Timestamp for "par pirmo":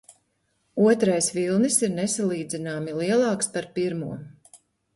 3.59-4.13